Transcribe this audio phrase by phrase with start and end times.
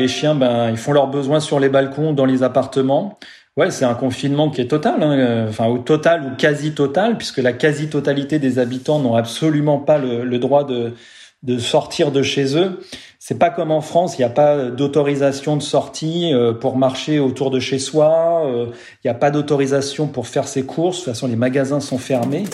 [0.00, 3.18] Les chiens, ben, ils font leurs besoins sur les balcons, dans les appartements.
[3.56, 7.38] Ouais, c'est un confinement qui est total, hein, enfin au total ou quasi total, puisque
[7.38, 10.94] la quasi-totalité des habitants n'ont absolument pas le, le droit de
[11.42, 12.80] de sortir de chez eux.
[13.18, 17.18] C'est pas comme en France, il n'y a pas d'autorisation de sortie euh, pour marcher
[17.18, 18.66] autour de chez soi, euh,
[19.04, 21.98] il n'y a pas d'autorisation pour faire ses courses, de toute façon les magasins sont
[21.98, 22.44] fermés.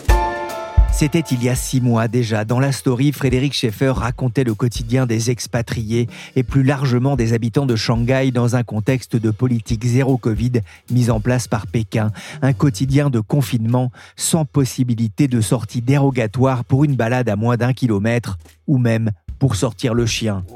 [0.98, 2.46] C'était il y a six mois déjà.
[2.46, 7.66] Dans la story, Frédéric Schaeffer racontait le quotidien des expatriés et plus largement des habitants
[7.66, 10.52] de Shanghai dans un contexte de politique zéro Covid
[10.90, 12.12] mise en place par Pékin.
[12.40, 17.74] Un quotidien de confinement sans possibilité de sortie dérogatoire pour une balade à moins d'un
[17.74, 20.46] kilomètre ou même pour sortir le chien.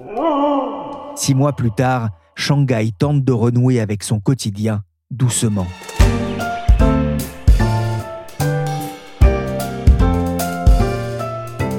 [1.16, 5.66] Six mois plus tard, Shanghai tente de renouer avec son quotidien doucement.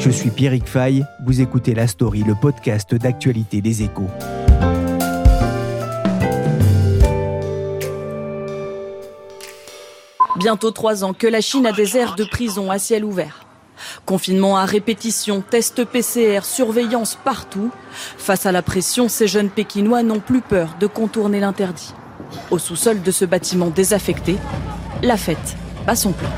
[0.04, 4.08] Je suis Pierrick Fay, vous écoutez La Story, le podcast d'actualité des échos.
[10.40, 13.46] Bientôt trois ans que la Chine a des aires de prison à ciel ouvert.
[14.08, 17.70] Confinement à répétition, tests PCR, surveillance partout.
[18.18, 21.94] Face à la pression, ces jeunes Pékinois n'ont plus peur de contourner l'interdit.
[22.50, 24.38] Au sous-sol de ce bâtiment désaffecté,
[25.04, 26.32] la fête bat son plein.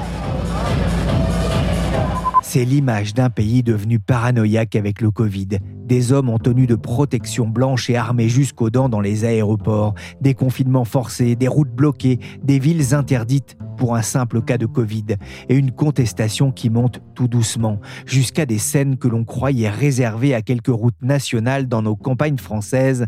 [2.54, 5.58] C'est l'image d'un pays devenu paranoïaque avec le Covid.
[5.88, 10.36] Des hommes en tenue de protection blanche et armés jusqu'aux dents dans les aéroports, des
[10.36, 15.16] confinements forcés, des routes bloquées, des villes interdites pour un simple cas de Covid,
[15.50, 20.44] et une contestation qui monte tout doucement, jusqu'à des scènes que l'on croyait réservées à
[20.44, 23.08] quelques routes nationales dans nos campagnes françaises.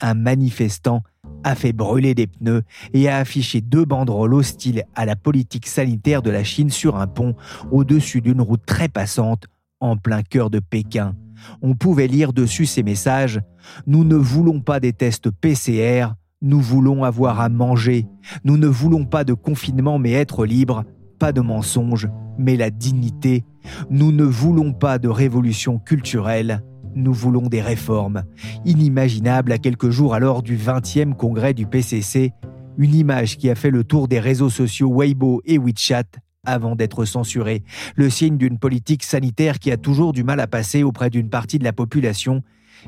[0.00, 1.02] Un manifestant
[1.46, 2.62] a fait brûler des pneus
[2.92, 7.06] et a affiché deux banderoles hostiles à la politique sanitaire de la Chine sur un
[7.06, 7.36] pont
[7.70, 9.44] au-dessus d'une route très passante
[9.78, 11.14] en plein cœur de Pékin.
[11.62, 13.38] On pouvait lire dessus ces messages⁇
[13.86, 18.08] Nous ne voulons pas des tests PCR, nous voulons avoir à manger,
[18.42, 20.82] nous ne voulons pas de confinement mais être libre,
[21.20, 22.08] pas de mensonges,
[22.38, 23.44] mais la dignité,
[23.88, 26.64] nous ne voulons pas de révolution culturelle,
[26.96, 28.24] nous voulons des réformes.
[28.64, 32.32] Inimaginable à quelques jours alors du 20e congrès du PCC,
[32.78, 36.04] une image qui a fait le tour des réseaux sociaux Weibo et WeChat
[36.44, 37.62] avant d'être censurée,
[37.96, 41.58] le signe d'une politique sanitaire qui a toujours du mal à passer auprès d'une partie
[41.58, 42.42] de la population.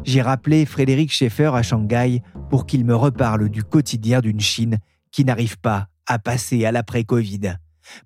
[0.04, 4.78] J'ai rappelé Frédéric Schaeffer à Shanghai pour qu'il me reparle du quotidien d'une Chine
[5.10, 7.54] qui n'arrive pas à passer à l'après-Covid.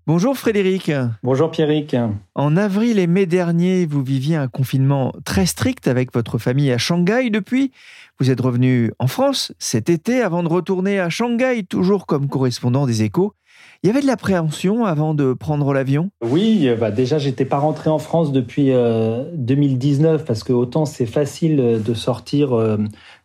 [0.06, 0.90] Bonjour Frédéric.
[1.22, 1.96] Bonjour Pierrick.
[2.34, 6.78] En avril et mai dernier, vous viviez un confinement très strict avec votre famille à
[6.78, 7.30] Shanghai.
[7.30, 7.72] Depuis,
[8.18, 12.86] vous êtes revenu en France cet été avant de retourner à Shanghai, toujours comme correspondant
[12.86, 13.34] des échos.
[13.82, 16.10] Il y avait de l'appréhension avant de prendre l'avion?
[16.24, 21.06] Oui, bah déjà j'étais pas rentré en France depuis 2019 euh, parce que autant c'est
[21.06, 22.76] facile de sortir euh,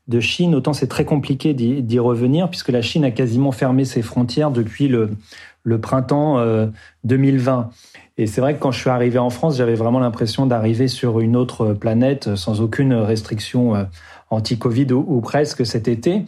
[0.07, 4.01] de Chine, autant c'est très compliqué d'y revenir puisque la Chine a quasiment fermé ses
[4.01, 5.11] frontières depuis le,
[5.67, 6.41] le printemps
[7.03, 7.59] 2020.
[7.59, 7.63] Euh,
[8.17, 11.19] Et c'est vrai que quand je suis arrivé en France, j'avais vraiment l'impression d'arriver sur
[11.19, 13.83] une autre planète sans aucune restriction euh,
[14.29, 16.23] anti-Covid ou, presque cet été.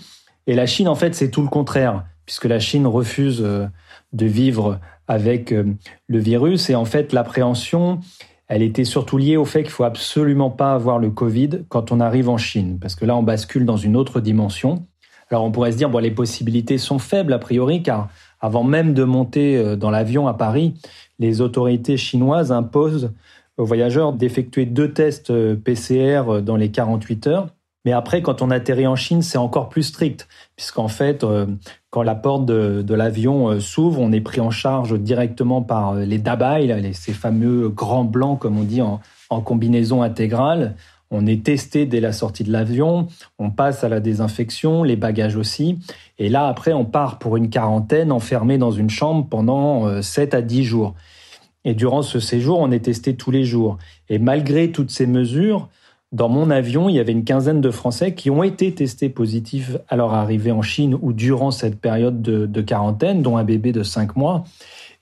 [0.46, 3.66] Et la Chine, en fait, c'est tout le contraire, puisque la Chine refuse euh,
[4.12, 6.70] de vivre avec le virus.
[6.70, 8.00] Et en fait, l'appréhension,
[8.48, 12.00] elle était surtout liée au fait qu'il faut absolument pas avoir le Covid quand on
[12.00, 14.86] arrive en Chine, parce que là, on bascule dans une autre dimension.
[15.32, 18.10] Alors, on pourrait se dire, bon, les possibilités sont faibles a priori, car
[18.42, 20.74] avant même de monter euh, dans l'avion à Paris,
[21.20, 23.12] les autorités chinoises imposent
[23.58, 27.48] aux voyageurs d'effectuer deux tests euh, PCR euh, dans les 48 heures.
[27.86, 30.28] Mais après, quand on atterrit en Chine, c'est encore plus strict,
[30.58, 31.26] puisqu'en fait,
[31.92, 36.92] quand la porte de, l'avion s'ouvre, on est pris en charge directement par les dabai,
[36.94, 39.00] ces fameux grands blancs, comme on dit, en,
[39.30, 40.76] en combinaison intégrale.
[41.12, 43.08] On est testé dès la sortie de l'avion,
[43.40, 45.80] on passe à la désinfection, les bagages aussi.
[46.20, 50.38] Et là, après, on part pour une quarantaine enfermé dans une chambre pendant 7 euh,
[50.38, 50.94] à 10 jours.
[51.66, 53.78] Et durant ce séjour, on est testé tous les jours.
[54.10, 55.70] Et malgré toutes ces mesures,
[56.12, 59.78] dans mon avion, il y avait une quinzaine de Français qui ont été testés positifs
[59.88, 63.84] à leur arrivée en Chine ou durant cette période de, quarantaine, dont un bébé de
[63.84, 64.44] 5 mois.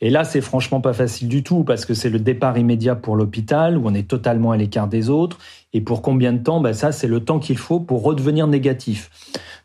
[0.02, 3.16] Et là, c'est franchement pas facile du tout parce que c'est le départ immédiat pour
[3.16, 5.40] l'hôpital où on est totalement à l'écart des autres.
[5.74, 6.60] Et pour combien de temps?
[6.60, 9.10] Ben Ça, c'est le temps qu'il faut pour redevenir négatif.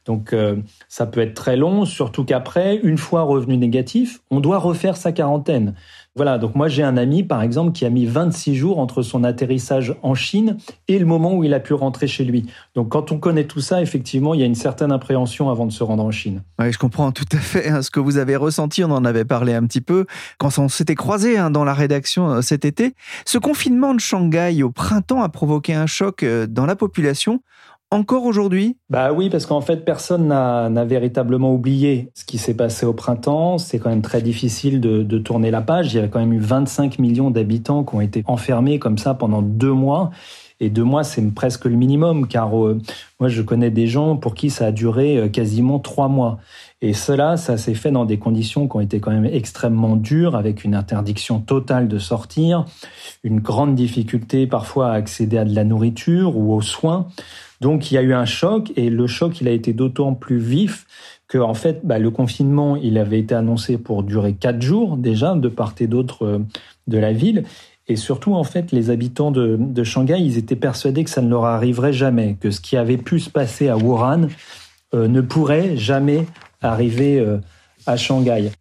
[0.05, 0.57] Donc, euh,
[0.89, 5.13] ça peut être très long, surtout qu'après, une fois revenu négatif, on doit refaire sa
[5.13, 5.75] quarantaine.
[6.15, 9.25] Voilà, donc moi j'ai un ami par exemple qui a mis 26 jours entre son
[9.25, 12.45] atterrissage en Chine et le moment où il a pu rentrer chez lui.
[12.75, 15.73] Donc quand on connaît tout ça, effectivement, il y a une certaine appréhension avant de
[15.73, 16.43] se rendre en Chine.
[16.59, 19.25] Oui, je comprends tout à fait hein, ce que vous avez ressenti, on en avait
[19.25, 20.05] parlé un petit peu
[20.37, 22.95] quand on s'était croisé hein, dans la rédaction euh, cet été.
[23.25, 27.41] Ce confinement de Shanghai au printemps a provoqué un choc euh, dans la population
[27.93, 28.77] encore aujourd'hui?
[28.91, 33.59] Bah oui, parce qu'en fait, personne n'a véritablement oublié ce qui s'est passé au printemps.
[33.59, 35.93] C'est quand même très difficile de, de, tourner la page.
[35.93, 39.15] Il y a quand même eu 25 millions d'habitants qui ont été enfermés comme ça
[39.15, 40.11] pendant deux mois.
[40.63, 42.81] Et deux mois, c'est presque le minimum, car euh,
[43.19, 46.39] moi, je connais des gens pour qui ça a duré euh, quasiment trois mois.
[46.81, 50.37] Et cela, ça s'est fait dans des conditions qui ont été quand même extrêmement dures,
[50.37, 52.65] avec une interdiction totale de sortir,
[53.25, 57.09] une grande difficulté parfois à accéder à de la nourriture ou aux soins.
[57.61, 60.39] Donc il y a eu un choc et le choc il a été d'autant plus
[60.39, 60.85] vif
[61.29, 65.37] que en fait bah, le confinement il avait été annoncé pour durer quatre jours déjà
[65.37, 66.39] de part et d'autre euh,
[66.89, 67.45] de la ville
[67.89, 71.45] et surtout en fait les habitants de, Shanghai ils étaient persuadés que ça ne leur
[71.45, 74.29] arriverait jamais que ce qui avait pu se passer à Wuhan
[74.95, 76.27] euh, ne pourrait jamais
[76.61, 77.39] arriver euh,
[77.87, 78.53] à Shanghai.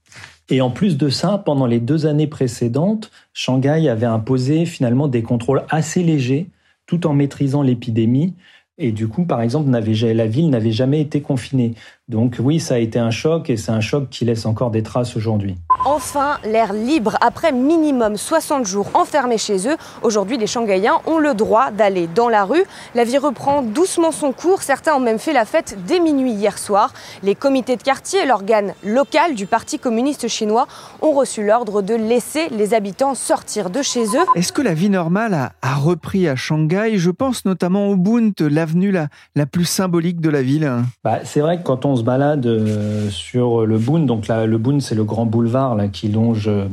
[0.50, 5.24] Et en plus de ça, pendant les deux années précédentes, Shanghai avait imposé finalement des
[5.24, 6.50] contrôles assez légers
[6.88, 8.34] tout en maîtrisant l'épidémie.
[8.78, 11.76] Et du coup, par exemple, la ville n'avait jamais été confinée.
[12.12, 14.84] Donc oui, ça a été un choc et c'est un choc qui laisse encore des
[14.84, 15.56] traces aujourd'hui.
[15.86, 19.78] Enfin, l'air libre après minimum 60 jours enfermés chez eux.
[20.02, 22.66] Aujourd'hui, les Shanghaïens ont le droit d'aller dans la rue.
[22.96, 24.62] La vie reprend doucement son cours.
[24.62, 26.94] Certains ont même fait la fête dès minuit hier soir.
[27.24, 30.68] Les comités de quartier, l'organe local du Parti communiste chinois,
[31.02, 34.26] ont reçu l'ordre de laisser les habitants sortir de chez eux.
[34.36, 36.98] Est-ce que la vie normale a, repris à Shanghai?
[36.98, 40.70] Je pense notamment au Bund, l'avenue la, la plus symbolique de la ville.
[41.06, 44.82] Bah, c'est vrai que quand on balade euh, sur le Bund, donc là, le Bund
[44.82, 46.66] c'est le grand boulevard qui longe euh,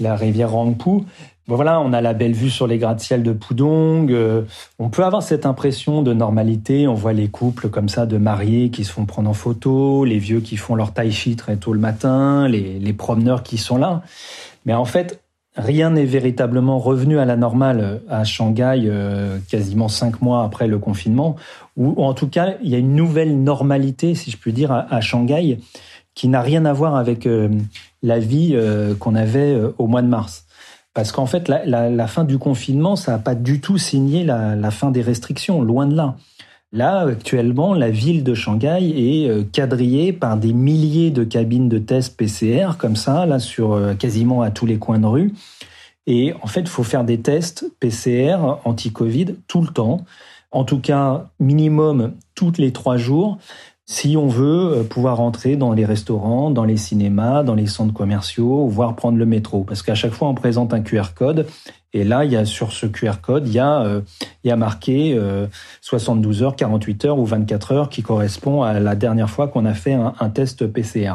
[0.00, 1.04] la rivière Rangpou.
[1.46, 4.10] voilà, on a la belle vue sur les gratte-ciel de Pudong.
[4.10, 4.42] Euh,
[4.78, 6.88] on peut avoir cette impression de normalité.
[6.88, 10.18] On voit les couples comme ça de mariés qui se font prendre en photo, les
[10.18, 14.02] vieux qui font leur tai chi très tôt le matin, les, promeneurs qui sont là.
[14.66, 15.21] Mais en fait,
[15.56, 20.78] rien n'est véritablement revenu à la normale à Shanghai euh, quasiment cinq mois après le
[20.78, 21.36] confinement.
[21.76, 25.00] Ou, en tout cas, il y a une nouvelle normalité, si je puis dire, à,
[25.00, 25.58] Shanghai
[26.14, 27.26] qui n'a rien à voir avec
[28.02, 30.44] la vie euh, qu'on avait euh, au mois de mars.
[30.94, 34.90] Parce qu'en fait, la, fin du confinement, ça n'a pas du tout signé la, fin
[34.90, 36.16] des restrictions, loin de là.
[36.72, 41.78] Là, actuellement, la ville de Shanghai est euh, quadrillée par des milliers de cabines de
[41.78, 45.34] tests PCR, comme ça, là, sur quasiment à tous les coins de rue.
[46.06, 50.04] Et en fait, il faut faire des tests PCR anti-Covid tout le temps.
[50.50, 53.38] En tout cas, minimum toutes les trois jours
[53.92, 57.92] si on veut euh, pouvoir rentrer dans les restaurants, dans les cinémas, dans les centres
[57.92, 59.64] commerciaux, voire prendre le métro.
[59.64, 61.46] Parce qu'à chaque fois, on présente un QR code.
[61.94, 64.00] Et là, il y a sur ce QR code, il y a, euh,
[64.44, 65.18] il y a marqué
[65.80, 69.66] 72 euh, heures, 48 heures ou 24 heures qui correspond à la dernière fois qu'on
[69.66, 71.14] a fait un, test PCR.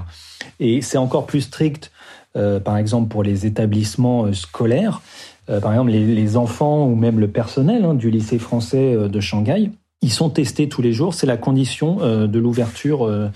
[0.59, 1.91] Et c'est encore plus strict,
[2.33, 5.01] par exemple, pour les établissements scolaires.
[5.47, 10.11] par exemple, les, enfants ou même le personnel hein, du lycée français de Shanghai ils
[10.11, 13.30] sont testés tous les jours, c'est la condition euh, de l'ouverture euh,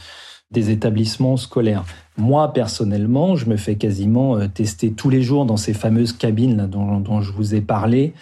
[0.52, 1.86] des établissements scolaires.
[2.18, 6.68] Moi, personnellement, je me fais quasiment euh, tester tous les jours dans ces fameuses cabines
[6.68, 8.14] dont, je vous ai parlé,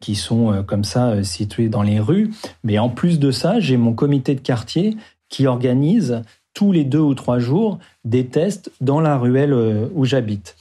[0.00, 2.30] qui sont comme ça situées dans les rues.
[2.62, 4.96] Mais en plus de ça, j'ai mon comité de quartier
[5.28, 6.22] qui organise
[6.54, 10.56] tous les deux ou trois jours des tests dans la ruelle où j'habite.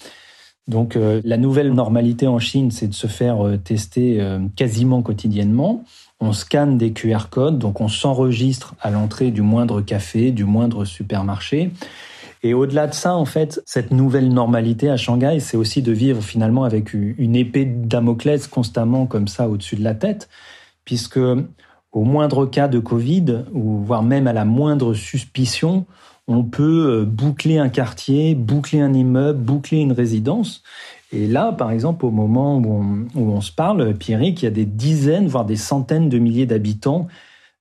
[0.67, 4.21] Donc la nouvelle normalité en Chine, c'est de se faire tester
[4.55, 5.85] quasiment quotidiennement
[6.19, 10.85] on scanne des QR codes, donc on s'enregistre à l'entrée du moindre café, du moindre
[10.85, 11.71] supermarché.
[12.43, 16.21] Et au-delà de ça, en fait, cette nouvelle normalité à Shanghai, c'est aussi de vivre
[16.21, 20.29] finalement avec une épée de Damoclès constamment comme ça au-dessus de la tête,
[20.85, 21.19] puisque
[21.91, 25.85] au moindre cas de Covid, ou voire même à la moindre suspicion,
[26.27, 30.61] on peut euh, boucler un quartier, boucler un immeuble, boucler une résidence.
[31.13, 34.65] Et là, par exemple, au moment où on, se parle, Pierrick, il y a des
[34.65, 37.07] dizaines, voire des centaines de milliers d'habitants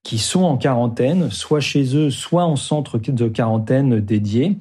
[0.03, 4.57] qui sont en quarantaine, soit chez eux, soit en centre de quarantaine dédié.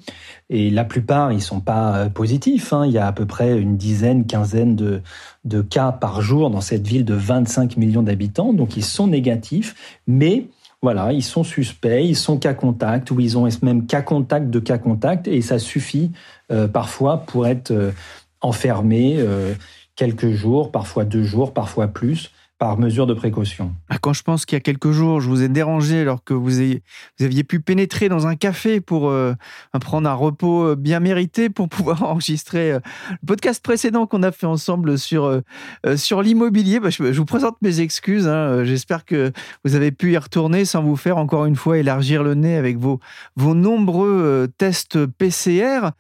[0.50, 2.74] Et la plupart, ils sont pas euh, positifs.
[2.74, 2.86] Hein.
[2.86, 5.02] Il y a à peu près une dizaine, quinzaine de,
[5.46, 8.54] de cas par jour dans cette ville de 25 millions d'habitants.
[8.54, 10.48] Donc, ils sont négatifs, mais
[10.82, 14.60] voilà, ils sont suspects, ils sont cas contact, ou ils ont même cas contact de
[14.60, 16.12] cas contact, et ça suffit
[16.52, 17.72] euh, parfois pour être...
[17.72, 17.92] Euh,
[18.42, 19.18] enfermés
[19.96, 23.74] quelques jours, parfois deux jours, parfois plus par mesure de précaution.
[23.90, 26.34] Ah, quand je pense qu'il y a quelques jours, je vous ai dérangé alors que
[26.34, 26.62] vous,
[27.20, 29.34] aviez pu pénétrer dans un café pour euh,
[29.82, 32.80] prendre un repos euh, bien mérité pour pouvoir enregistrer euh,
[33.12, 35.42] le podcast précédent qu'on a fait ensemble sur,
[35.96, 38.28] sur l'immobilier, bah, je, vous présente mes excuses.
[38.28, 38.64] Hein.
[38.64, 39.34] J'espère que
[39.66, 42.78] vous avez pu y retourner sans vous faire encore une fois élargir le nez avec
[42.78, 43.00] vos,
[43.36, 45.92] vos nombreux tests PCR.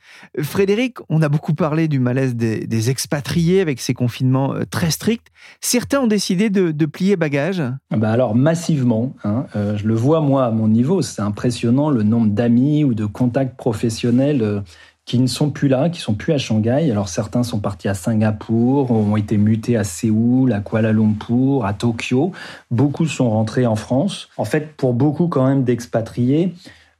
[0.41, 5.27] Frédéric, on a beaucoup parlé du malaise des, des expatriés avec ces confinements très stricts.
[5.59, 9.45] Certains ont décidé de, plier bagage bah Alors massivement, hein.
[9.55, 13.05] euh, je le vois moi à mon niveau, c'est impressionnant le nombre d'amis ou de
[13.05, 14.61] contacts professionnels euh,
[15.05, 16.89] qui ne sont plus là, qui sont plus à Shanghai.
[16.89, 21.73] Alors certains sont partis à Singapour, ont été mutés à Séoul, à Kuala Lumpur, à
[21.73, 22.31] Tokyo.
[22.71, 24.29] Beaucoup sont rentrés en France.
[24.37, 26.53] En fait, pour beaucoup quand même d'expatriés,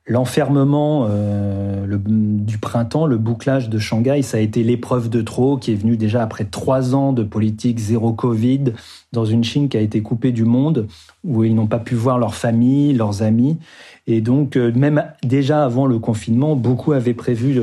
[0.08, 5.72] L'enfermement euh, du printemps, le bouclage de Shanghai, ça a été l'épreuve de trop qui
[5.72, 8.74] est venue déjà après trois ans de politique zéro Covid
[9.14, 10.88] dans une Chine qui a été coupée du monde,
[11.24, 13.58] où ils n'ont pas pu voir leur famille, leurs amis.
[14.06, 17.60] Et donc, euh, même déjà avant le confinement, beaucoup avaient prévu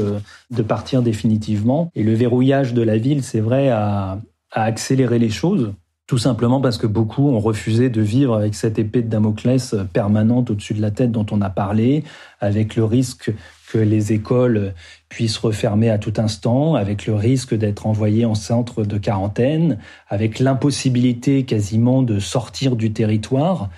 [0.50, 1.92] de, partir définitivement.
[1.94, 4.18] Et le verrouillage de la ville, c'est vrai, a
[4.50, 5.72] accéléré les choses.
[6.08, 10.50] Tout simplement parce que beaucoup ont refusé de vivre avec cette épée de Damoclès permanente
[10.50, 12.02] au-dessus de la tête dont on a parlé,
[12.40, 13.32] avec le risque
[13.72, 14.74] que les écoles
[15.08, 19.78] puissent refermer à tout instant, avec le risque d'être envoyés en centre de quarantaine,
[20.08, 23.70] avec l'impossibilité quasiment de sortir du territoire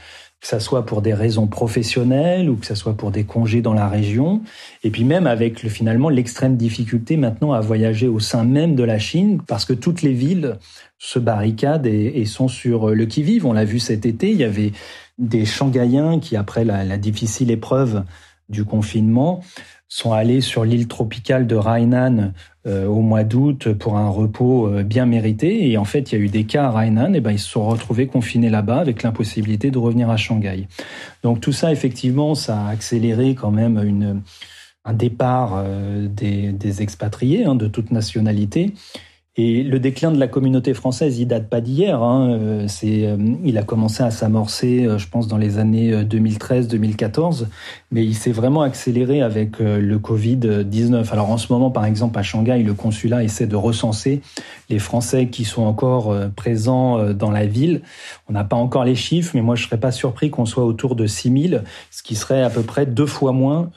[0.44, 3.72] que ça soit pour des raisons professionnelles ou que ça soit pour des congés dans
[3.72, 4.42] la région,
[4.82, 8.84] et puis même avec le, finalement l'extrême difficulté maintenant à voyager au sein même de
[8.84, 10.58] la Chine, parce que toutes les villes
[10.98, 13.46] se barricadent et, sont sur le qui-vive.
[13.46, 14.72] On l'a vu cet été, il y avait
[15.16, 18.04] des Shanghaïens qui, après la difficile épreuve
[18.50, 19.42] du confinement,
[19.88, 22.32] sont allés sur l'île tropicale de Hainan
[22.66, 25.70] euh, au mois d'août pour un repos euh, bien mérité.
[25.70, 27.50] Et en fait, il y a eu des cas à Hainan, et ben ils se
[27.50, 30.66] sont retrouvés confinés là-bas avec l'impossibilité de revenir à Shanghai.
[31.22, 34.22] Donc tout ça, effectivement, ça a accéléré quand même une,
[34.84, 38.74] un départ euh, des, des, expatriés hein, de toute nationalité.
[39.36, 42.00] Et le déclin de la communauté française, il date pas d'hier.
[42.00, 42.30] Hein.
[42.30, 47.46] Euh, c'est, euh, il a commencé à s'amorcer, euh, je pense, dans les années 2013-2014,
[47.90, 51.10] mais il s'est vraiment accéléré avec le Covid-19.
[51.10, 54.20] Alors en ce moment, par exemple, à Shanghai, le consulat essaie de recenser
[54.70, 57.82] les Français qui sont encore présents dans la ville.
[58.28, 60.94] On n'a pas encore les chiffres, mais moi, je serais pas surpris qu'on soit autour
[60.94, 63.70] de 6000, ce qui serait à peu près deux fois moins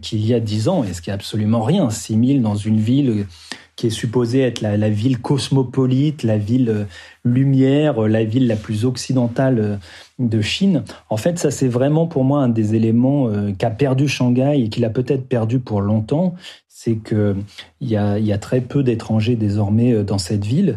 [0.00, 1.90] qu'il y a dix ans, et ce qui est absolument rien.
[1.90, 3.26] 6000 dans une ville
[3.76, 6.84] qui est supposée être la, ville cosmopolite, la ville euh,
[7.24, 9.76] lumière, euh, la ville la plus occidentale euh,
[10.18, 10.84] de Chine.
[11.10, 13.28] En fait, ça c'est vraiment pour moi un des éléments
[13.58, 16.34] qu'a perdu Shanghai et qu'il a peut-être perdu pour longtemps,
[16.68, 17.34] c'est que
[17.80, 20.76] il y a, y a très peu d'étrangers désormais dans cette ville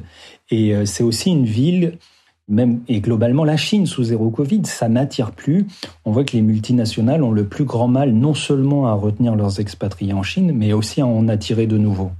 [0.50, 2.00] et c'est aussi une ville
[2.48, 5.68] même et globalement la Chine sous zéro Covid, ça n'attire plus.
[6.06, 9.60] On voit que les multinationales ont le plus grand mal non seulement à retenir leurs
[9.60, 12.12] expatriés en Chine, mais aussi à en attirer de nouveaux.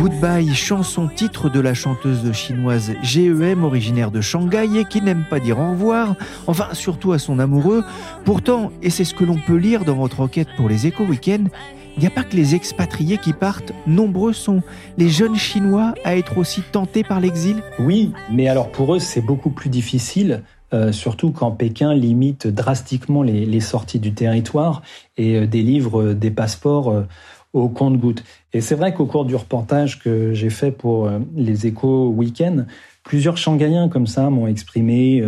[0.00, 5.38] Goodbye, chanson titre de la chanteuse chinoise GEM originaire de Shanghai et qui n'aime pas
[5.38, 6.16] dire au revoir,
[6.48, 7.84] enfin surtout à son amoureux.
[8.24, 11.28] Pourtant, et c'est ce que l'on peut lire dans votre enquête pour les éco week
[11.28, 14.62] il n'y a pas que les expatriés qui partent, nombreux sont.
[14.98, 17.62] Les jeunes Chinois à être aussi tentés par l'exil?
[17.80, 20.42] Oui, mais alors pour eux c'est beaucoup plus difficile
[20.74, 24.82] euh, surtout quand Pékin limite drastiquement les, sorties du territoire
[25.16, 27.04] et euh, délivre euh, des passeports
[27.52, 28.22] au compte-gouttes.
[28.52, 32.64] Et c'est vrai qu'au cours du reportage que j'ai fait pour les échos week-end,
[33.04, 35.24] plusieurs Shanghaïens comme ça m'ont exprimé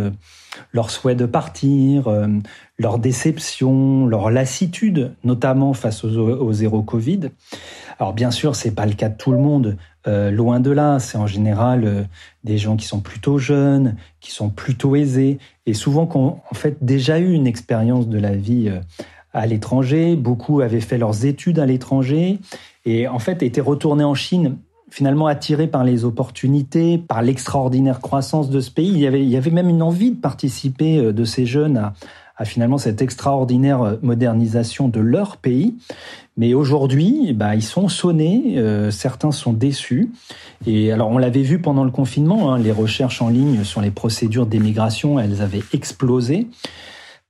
[0.73, 2.09] leur souhait de partir,
[2.77, 7.29] leur déception, leur lassitude, notamment face au, zéro Covid.
[7.99, 9.77] Alors bien sûr, c'est pas le cas de tout le monde.
[10.07, 12.03] Euh, loin de là, c'est en général euh,
[12.43, 15.37] des gens qui sont plutôt jeunes, qui sont plutôt aisés,
[15.67, 18.79] et souvent qui ont en fait déjà eu une expérience de la vie euh,
[19.33, 20.15] à l'étranger.
[20.15, 22.39] Beaucoup avaient fait leurs études à l'étranger
[22.85, 24.57] et en fait étaient retournés en Chine
[24.89, 28.89] finalement attirés par les opportunités, par l'extraordinaire croissance de ce pays.
[28.89, 31.93] Il y, avait, il y avait même une envie de participer de ces jeunes à,
[32.41, 35.75] à finalement cette extraordinaire modernisation de leur pays.
[36.37, 40.11] Mais aujourd'hui, bah, ils sont sonnés, euh, certains sont déçus.
[40.65, 43.91] Et alors, on l'avait vu pendant le confinement, hein, les recherches en ligne sur les
[43.91, 46.47] procédures d'émigration, elles avaient explosé.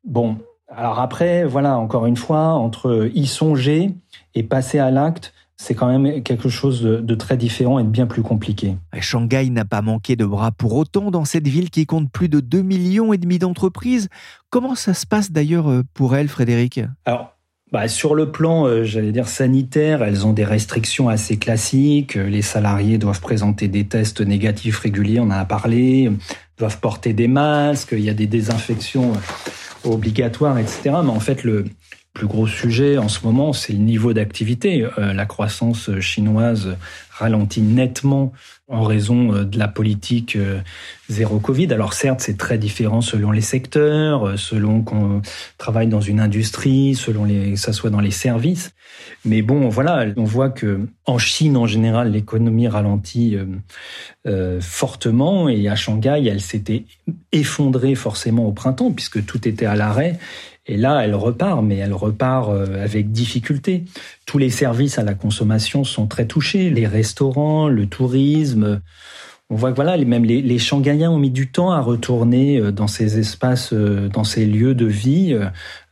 [0.06, 0.38] Bon,
[0.76, 3.94] alors après, voilà, encore une fois, entre y songer
[4.36, 8.08] et passer à l'acte, c'est quand même quelque chose de, très différent et de bien
[8.08, 8.76] plus compliqué.
[9.00, 12.40] Shanghai n'a pas manqué de bras pour autant dans cette ville qui compte plus de
[12.40, 14.10] 2 millions et demi d'entreprises.
[14.50, 16.80] Comment ça se passe d'ailleurs euh, pour elle, Frédéric?
[17.06, 17.36] Alors,
[17.72, 22.16] bah, sur le plan, euh, j'allais dire sanitaire, elles ont des restrictions assez classiques.
[22.16, 26.12] Les salariés doivent présenter des tests négatifs réguliers, on en a parlé,
[26.58, 29.14] doivent porter des masques, il y a des désinfections
[29.84, 30.82] obligatoires, etc.
[31.04, 31.66] Mais en fait, le,
[32.14, 34.86] plus gros sujet en ce moment, c'est le niveau d'activité.
[34.98, 36.76] Euh, la croissance chinoise
[37.10, 38.34] ralentit nettement
[38.72, 40.60] en raison euh, de la politique euh,
[41.10, 41.72] zéro Covid.
[41.74, 45.22] Alors certes, c'est très différent selon les secteurs, selon qu'on
[45.58, 48.74] travaille dans une industrie, selon les, que ça soit dans les services.
[49.26, 53.38] Mais bon, voilà, on voit que en Chine en général, l'économie ralentit
[54.60, 56.86] fortement et à Shanghai, elle s'était
[57.32, 60.20] effondrée forcément au printemps puisque tout était à l'arrêt.
[60.72, 63.84] Et là, elle repart, mais elle repart euh, avec difficulté.
[64.26, 68.80] Tous les services à la consommation sont très touchés, les restaurants, le tourisme.
[69.50, 72.88] On voit que voilà, même les, les ont mis du temps à retourner euh, dans
[72.88, 75.38] ces espaces, euh, dans ces lieux de vie.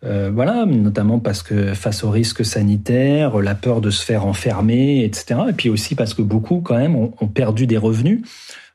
[0.02, 5.42] voilà, notamment parce que face aux risques sanitaires, la peur de se faire enfermer, etc.
[5.50, 8.22] Et puis aussi parce que beaucoup, quand même, ont, ont perdu des revenus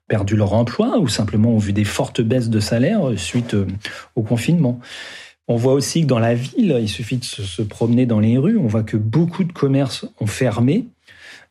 [0.07, 3.57] perdu leur emploi ou simplement ont vu des fortes baisses de salaire suite
[4.17, 4.79] au confinement.
[5.47, 8.57] On voit aussi que dans la ville, il suffit de se, promener dans les rues,
[8.57, 10.87] on voit que beaucoup de commerces ont fermé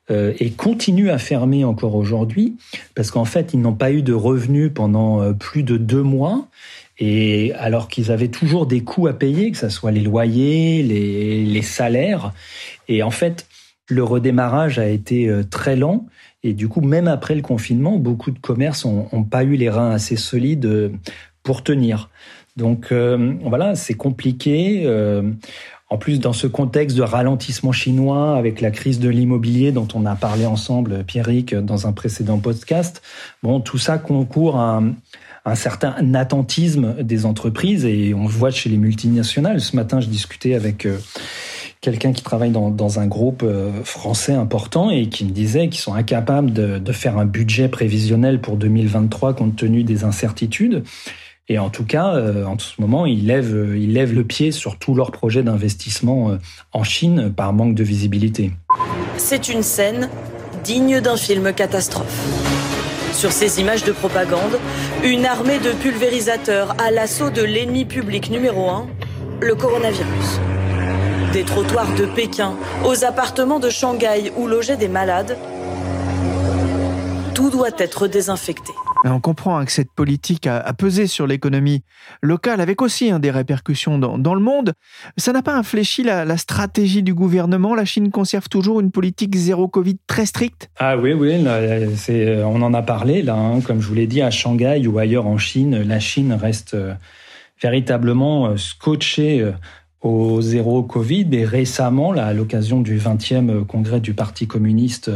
[0.09, 2.57] euh, et continuent à fermer encore aujourd'hui
[2.95, 6.47] parce qu'en fait, ils n'ont pas eu de revenus pendant euh, plus de deux mois.
[6.99, 11.61] Et alors qu'ils avaient toujours des coûts à payer, que ce soit les loyers, les,
[11.61, 12.33] salaires.
[12.87, 13.47] Et en fait,
[13.89, 16.07] le redémarrage a été euh, très lent.
[16.43, 19.91] Et du coup, même après le confinement, beaucoup de commerces n'ont pas eu les reins
[19.91, 20.91] assez solides
[21.43, 22.09] pour tenir.
[22.55, 24.83] Donc euh, voilà, c'est compliqué.
[24.85, 25.23] Euh,
[25.89, 30.05] en plus, dans ce contexte de ralentissement chinois, avec la crise de l'immobilier dont on
[30.05, 33.01] a parlé ensemble, Pierrick, dans un précédent podcast,
[33.43, 34.81] bon, tout ça concourt à
[35.45, 39.61] un, certain attentisme des entreprises et on voit chez les multinationales.
[39.61, 40.97] Ce matin, je discutais avec euh,
[41.81, 43.45] quelqu'un qui travaille dans, un groupe
[43.83, 48.57] français important et qui me disait qu'ils sont incapables de, faire un budget prévisionnel pour
[48.57, 50.83] 2023 compte tenu des incertitudes.
[51.49, 54.53] Et en tout cas, euh, en ce moment, ils lèvent, euh, ils lèvent le pied
[54.53, 56.37] sur tous leurs projets d'investissement euh,
[56.71, 58.51] en Chine par manque de visibilité.
[59.17, 60.09] C'est une scène
[60.63, 62.25] digne d'un film catastrophe.
[63.11, 64.57] Sur ces images de propagande,
[65.03, 68.87] une armée de pulvérisateurs à l'assaut de l'ennemi public numéro un,
[69.41, 70.39] le coronavirus.
[71.33, 72.53] Des trottoirs de Pékin
[72.85, 75.37] aux appartements de Shanghai où logeaient des malades,
[77.33, 78.71] tout doit être désinfecté.
[79.05, 81.83] On comprend hein, que cette politique a, pesé sur l'économie
[82.21, 84.73] locale, avec aussi hein, des répercussions dans, le monde.
[85.17, 87.75] Ça n'a pas infléchi la, stratégie du gouvernement?
[87.75, 90.69] La Chine conserve toujours une politique zéro Covid très stricte?
[90.79, 93.35] Ah oui, oui, euh, on en a parlé là.
[93.35, 93.61] Hein.
[93.61, 96.93] comme je vous l'ai dit, à Shanghai ou ailleurs en Chine, la Chine reste euh,
[97.61, 99.45] véritablement euh, scotchée
[100.03, 105.09] au zéro Covid et récemment, là, à l'occasion du 20e congrès du Parti communiste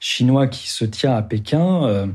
[0.00, 2.06] chinois qui se tient à Pékin, euh,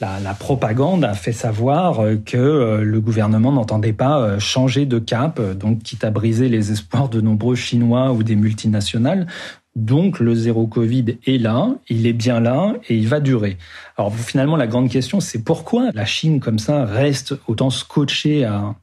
[0.00, 4.98] la, la, propagande a fait savoir que euh, le gouvernement n'entendait pas euh, changer de
[4.98, 9.26] cap, donc quitte à briser les espoirs de nombreux Chinois ou des multinationales.
[9.74, 13.56] Donc le zéro Covid est là, il est bien là et il va durer.
[13.96, 18.76] Alors finalement la grande question c'est pourquoi la Chine comme ça reste autant scotchée à,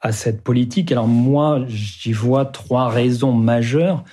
[0.00, 4.04] à cette politique Alors moi, j'y vois trois raisons majeures.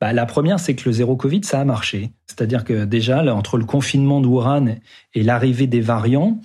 [0.00, 2.12] Bah, la première, c'est que le zéro Covid, ça a marché.
[2.28, 4.66] C'est-à-dire que déjà, entre le confinement d'Ouran
[5.12, 6.40] et l'arrivée des variants,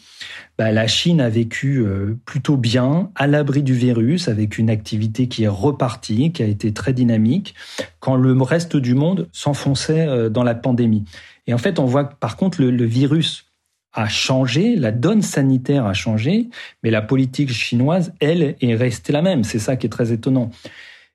[0.58, 5.28] bah, la Chine a vécu euh, plutôt bien, à l'abri du virus, avec une activité
[5.28, 7.54] qui est repartie, qui a été très dynamique,
[8.00, 11.06] quand le reste du monde s'enfonçait euh, dans la pandémie.
[11.46, 13.53] Et en fait, on voit par contre le virus
[13.94, 16.50] a changé, la donne sanitaire a changé,
[16.82, 19.44] mais la politique chinoise, elle, est restée la même.
[19.44, 20.50] C'est ça qui est très étonnant.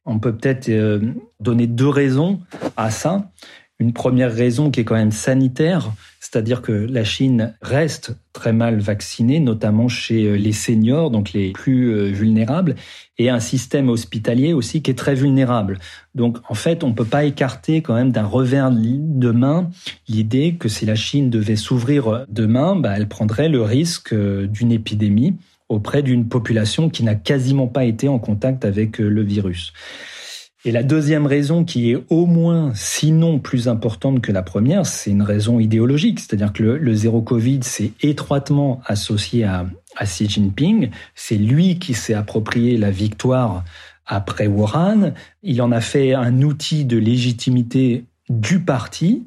[0.05, 1.01] On peut peut-être euh,
[1.41, 2.41] donner deux raisons
[2.77, 3.31] à ça.
[3.81, 8.81] Une première raison qui est quand même sanitaire, c'est-à-dire que la Chine reste très mal
[8.81, 12.75] vaccinée, notamment chez euh, les seniors, donc les plus euh, vulnérables,
[13.19, 15.79] et un système hospitalier aussi qui est très vulnérable.
[16.17, 19.71] Donc en fait, on ne peut pas écarter quand même d'un revers de main
[20.09, 24.73] l'idée que si la Chine devait s'ouvrir demain, bah, elle prendrait le risque euh, d'une
[24.73, 25.37] épidémie
[25.69, 29.73] auprès d'une population qui n'a quasiment pas été en contact avec le virus.
[30.65, 35.11] Et la deuxième raison qui est au moins, sinon plus importante que la première, c'est
[35.11, 36.19] une raison idéologique.
[36.19, 39.67] C'est-à-dire que le, zéro Covid, c'est étroitement associé à,
[39.97, 40.91] à Xi Jinping.
[41.15, 43.65] C'est lui qui s'est approprié la victoire
[44.05, 45.13] après Wuhan.
[45.45, 49.27] Il en a fait un outil de légitimité du parti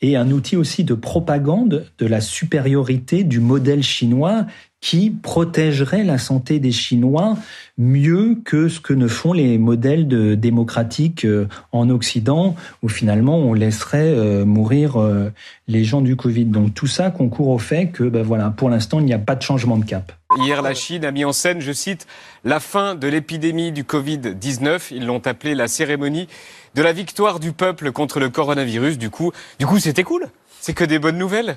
[0.00, 4.46] et un outil aussi de propagande de la supériorité du modèle chinois
[4.84, 7.38] qui protégerait la santé des Chinois
[7.78, 10.06] mieux que ce que ne font les modèles
[10.38, 15.32] démocratiques euh, en Occident, où finalement on laisserait euh, mourir euh,
[15.68, 16.44] les gens du Covid.
[16.44, 19.36] Donc tout ça concourt au fait que, ben voilà, pour l'instant, il n'y a pas
[19.36, 20.12] de changement de cap.
[20.36, 22.06] Hier, la Chine a mis en scène, je cite,
[22.44, 24.88] la fin de l'épidémie du Covid-19.
[24.90, 26.28] Ils l'ont appelé la cérémonie
[26.74, 28.98] de la victoire du peuple contre le coronavirus.
[28.98, 30.26] Du coup, du coup, c'était cool.
[30.60, 31.56] C'est que des bonnes nouvelles.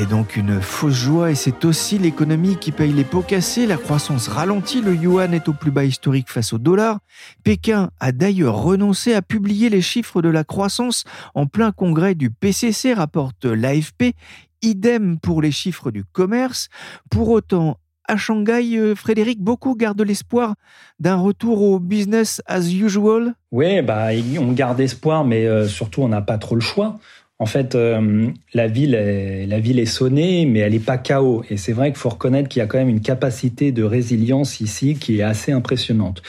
[0.00, 3.66] C'était donc une fausse joie et c'est aussi l'économie qui paye les pots cassés.
[3.66, 7.00] La croissance ralentit, le yuan est au plus bas historique face au dollar.
[7.44, 12.30] Pékin a d'ailleurs renoncé à publier les chiffres de la croissance en plein congrès du
[12.30, 14.14] PCC, rapporte l'AFP.
[14.62, 16.70] Idem pour les chiffres du commerce.
[17.10, 17.76] Pour autant,
[18.08, 20.54] à Shanghai, euh, Frédéric, beaucoup gardent l'espoir
[20.98, 23.34] d'un retour au business as usual.
[23.52, 24.08] Oui, bah,
[24.38, 26.98] on garde espoir, mais euh, surtout on n'a pas trop le choix.
[27.40, 31.42] En fait, euh, la ville, est, la ville est sonnée, mais elle n'est pas chaos.
[31.48, 34.60] Et c'est vrai qu'il faut reconnaître qu'il y a quand même une capacité de résilience
[34.60, 36.22] ici qui est assez impressionnante.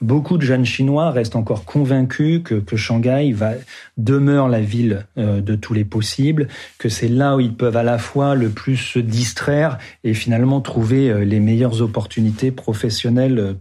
[0.00, 3.52] Beaucoup de jeunes Chinois restent encore convaincus que, que Shanghai va
[3.96, 6.48] demeure la ville euh, de tous les possibles,
[6.78, 10.60] que c'est là où ils peuvent à la fois le plus se distraire et finalement
[10.60, 13.54] trouver euh, les meilleures opportunités professionnelles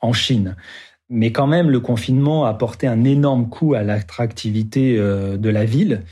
[0.00, 0.54] en Chine.
[1.10, 6.02] Mais quand même, le confinement a apporté un énorme coup à l'attractivité de la ville.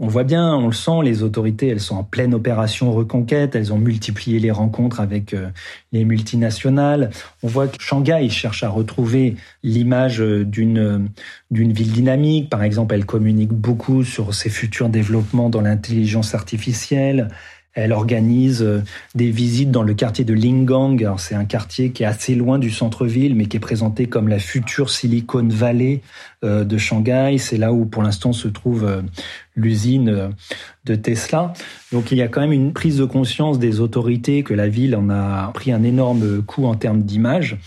[0.00, 3.72] On voit bien, on le sent, les autorités, elles sont en pleine opération reconquête, elles
[3.72, 5.50] ont multiplié les rencontres avec euh,
[5.92, 7.10] les multinationales.
[7.44, 10.98] On voit que Shanghai cherche à retrouver l'image euh, d'une euh,
[11.52, 12.50] d'une ville dynamique.
[12.50, 17.28] Par exemple, elle communique beaucoup sur ses futurs développements dans l'intelligence artificielle.
[17.74, 18.82] Elle organise euh,
[19.16, 21.12] des visites dans le quartier de Lingang.
[21.18, 24.38] C'est un quartier qui est assez loin du centre-ville, mais qui est présenté comme la
[24.38, 26.00] future Silicon Valley
[26.44, 27.36] euh, de Shanghai.
[27.38, 29.02] C'est là où, pour l'instant, se trouve euh,
[29.56, 30.30] l'usine
[30.84, 31.52] de Tesla.
[31.92, 34.94] Donc il y a quand même une prise de conscience des autorités que la ville
[34.94, 37.58] en a pris un énorme coup en termes d'image.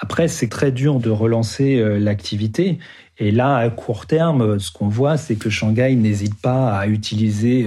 [0.00, 2.78] Après, c'est très dur de relancer l'activité.
[3.18, 7.66] Et là, à court terme, ce qu'on voit, c'est que Shanghai n'hésite pas à utiliser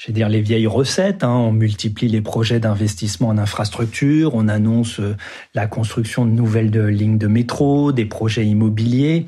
[0.00, 1.24] je dire, les vieilles recettes.
[1.24, 1.34] Hein.
[1.34, 5.14] On multiplie les projets d'investissement en infrastructure, on annonce euh,
[5.54, 9.26] la construction de nouvelles lignes de métro, des projets immobiliers.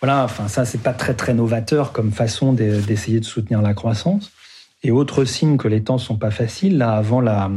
[0.00, 4.32] Voilà, enfin ça, c'est pas très très novateur comme façon d'essayer de soutenir la croissance.
[4.82, 7.50] Et autre signe que les temps sont pas faciles, là, avant la,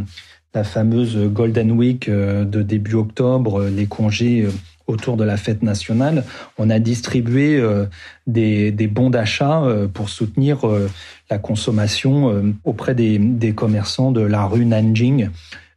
[0.53, 4.45] la fameuse Golden Week euh, de début octobre, euh, les congés
[4.87, 6.23] autour de la fête nationale,
[6.57, 7.85] on a distribué euh,
[8.27, 10.89] des, bons d'achat euh, pour soutenir euh,
[11.29, 15.29] la consommation auprès des, des, commerçants de la rue Nanjing,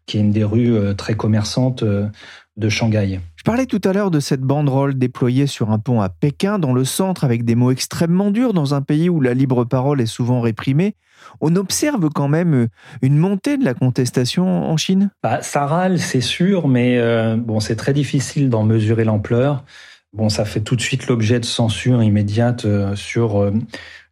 [0.06, 3.20] qui est une des rues très commerçantes de Shanghai.
[3.46, 6.84] Parlais tout à l'heure de cette banderole déployée sur un pont à Pékin, dans le
[6.84, 10.40] centre, avec des mots extrêmement durs, dans un pays où la libre parole est souvent
[10.40, 10.96] réprimée
[11.40, 12.68] on observe quand même euh,
[13.02, 15.10] une montée de la contestation en Chine?
[15.22, 19.64] Bah, Ça râle, c'est sûr, mais euh, bon, c'est très difficile d'en mesurer l'ampleur.
[20.12, 23.50] Bon, ça fait tout de suite l'objet de censure immédiate euh, sur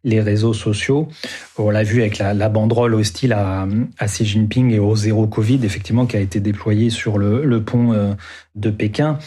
[0.05, 1.09] les réseaux sociaux.
[1.57, 5.59] On l'a vu avec la, banderole hostile à, à, Xi Jinping et au zéro Covid,
[5.63, 8.15] effectivement, qui a été déployée sur le pont
[8.55, 9.19] de Pékin.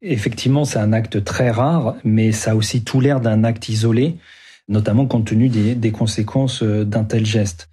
[0.00, 4.16] Effectivement, c'est un acte très rare, mais ça a aussi tout l'air d'un acte isolé
[4.68, 7.68] notamment compte tenu des, conséquences euh, d'un tel geste.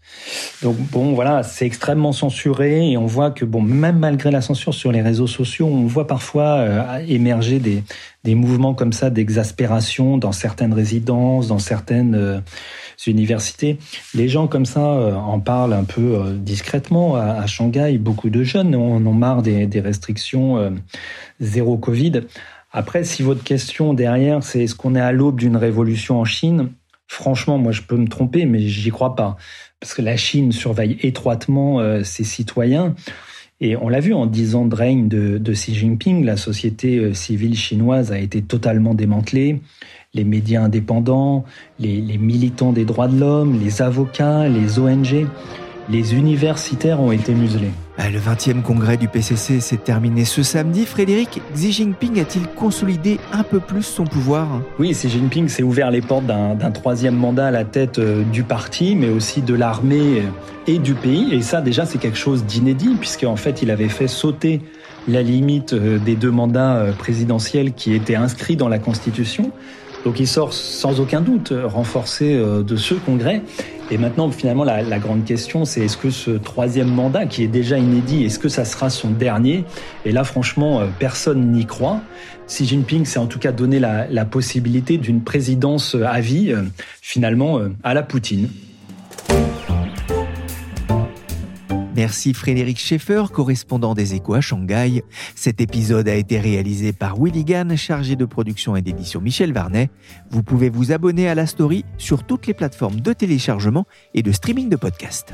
[0.63, 4.73] Donc bon, voilà, c'est extrêmement censuré et on voit que bon, même malgré la censure
[4.73, 7.83] sur les réseaux sociaux, on voit parfois euh, émerger des,
[8.23, 12.39] des mouvements comme ça d'exaspération dans certaines résidences, dans certaines euh,
[13.05, 13.77] universités.
[14.15, 17.97] Les gens comme ça en parlent un peu discrètement à, Shanghai.
[17.97, 20.75] Beaucoup de jeunes en ont marre des, des restrictions
[21.39, 22.23] zéro Covid.
[22.71, 26.69] Après, si votre question derrière, c'est est-ce qu'on est à l'aube d'une révolution en Chine
[27.09, 29.35] Franchement, moi, je peux me tromper, mais j'y crois pas.
[29.79, 32.93] Parce que la Chine surveille étroitement euh, ses citoyens.
[33.61, 37.15] Et on l'a vu en dix ans de règne de, Xi Jinping, la société euh,
[37.15, 39.59] civile chinoise a été totalement démantelée.
[40.13, 41.45] Les médias indépendants,
[41.79, 45.25] les, les militants des droits de l'homme, les avocats, les ONG,
[45.89, 47.71] les universitaires ont été muselés.
[47.99, 50.85] Bah, le 20e congrès du PCC s'est terminé ce samedi.
[50.85, 54.61] Frédéric, Xi Jinping a-t-il consolidé un peu plus son pouvoir?
[54.79, 58.43] Oui, Xi Jinping s'est ouvert les portes d'un troisième mandat à la tête euh, du
[58.43, 60.23] parti, mais aussi de l'armée
[60.65, 61.33] et du pays.
[61.33, 64.61] Et ça, déjà, c'est quelque chose d'inédit, puisqu'en fait, il avait fait sauter
[65.09, 69.51] la limite euh, des deux mandats euh, présidentiels qui étaient inscrits dans la Constitution.
[70.05, 73.41] Donc il sort sans aucun doute renforcé de ce congrès.
[73.91, 77.77] Et maintenant, finalement, la, grande question, c'est est-ce que ce troisième mandat, qui est déjà
[77.77, 79.65] inédit, est-ce que ça sera son dernier?
[80.05, 81.99] Et là, franchement, personne n'y croit.
[82.47, 86.53] Xi Jinping s'est en tout cas donné la, la possibilité d'une présidence à vie,
[87.01, 88.47] finalement, à la Poutine.
[91.99, 95.03] Merci Frédéric Schaeffer, correspondant des Échos à Shanghai.
[95.35, 99.89] Cet épisode a été réalisé par Willy Gann, chargé de production et d'édition Michel Varnet.
[100.31, 104.31] Vous pouvez vous abonner à la story sur toutes les plateformes de téléchargement et de
[104.31, 105.33] streaming de podcasts.